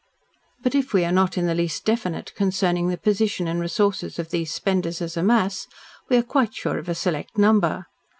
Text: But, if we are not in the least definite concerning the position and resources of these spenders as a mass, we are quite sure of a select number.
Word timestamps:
But, 0.63 0.73
if 0.73 0.93
we 0.93 1.05
are 1.05 1.11
not 1.11 1.37
in 1.37 1.45
the 1.45 1.53
least 1.53 1.85
definite 1.85 2.33
concerning 2.33 2.87
the 2.87 2.97
position 2.97 3.47
and 3.47 3.59
resources 3.59 4.17
of 4.17 4.31
these 4.31 4.51
spenders 4.51 4.99
as 4.99 5.15
a 5.15 5.21
mass, 5.21 5.67
we 6.09 6.17
are 6.17 6.23
quite 6.23 6.55
sure 6.55 6.79
of 6.79 6.89
a 6.89 6.95
select 6.95 7.37
number. 7.37 7.85